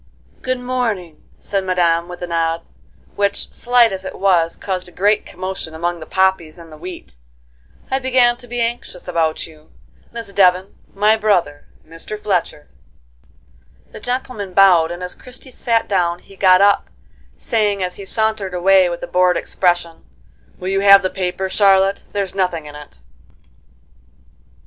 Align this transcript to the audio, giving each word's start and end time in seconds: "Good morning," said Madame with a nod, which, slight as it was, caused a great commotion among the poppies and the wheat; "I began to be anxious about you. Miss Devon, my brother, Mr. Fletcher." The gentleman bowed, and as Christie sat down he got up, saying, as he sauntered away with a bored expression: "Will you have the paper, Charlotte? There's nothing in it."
"Good 0.41 0.59
morning," 0.59 1.21
said 1.37 1.63
Madame 1.63 2.07
with 2.07 2.23
a 2.23 2.25
nod, 2.27 2.65
which, 3.15 3.53
slight 3.53 3.93
as 3.93 4.03
it 4.03 4.17
was, 4.17 4.55
caused 4.55 4.87
a 4.87 4.91
great 4.91 5.27
commotion 5.27 5.75
among 5.75 5.99
the 5.99 6.07
poppies 6.07 6.57
and 6.57 6.71
the 6.71 6.77
wheat; 6.77 7.11
"I 7.91 7.99
began 7.99 8.35
to 8.37 8.47
be 8.47 8.61
anxious 8.61 9.07
about 9.07 9.45
you. 9.45 9.71
Miss 10.11 10.33
Devon, 10.33 10.73
my 10.95 11.15
brother, 11.17 11.67
Mr. 11.87 12.19
Fletcher." 12.19 12.67
The 13.91 13.99
gentleman 13.99 14.55
bowed, 14.55 14.89
and 14.89 15.03
as 15.03 15.13
Christie 15.13 15.51
sat 15.51 15.87
down 15.87 16.17
he 16.17 16.35
got 16.35 16.61
up, 16.61 16.89
saying, 17.37 17.83
as 17.83 17.97
he 17.97 18.05
sauntered 18.05 18.55
away 18.55 18.89
with 18.89 19.03
a 19.03 19.07
bored 19.07 19.37
expression: 19.37 20.03
"Will 20.57 20.69
you 20.69 20.79
have 20.79 21.03
the 21.03 21.11
paper, 21.11 21.47
Charlotte? 21.47 22.05
There's 22.11 22.33
nothing 22.33 22.65
in 22.65 22.73
it." 22.73 22.97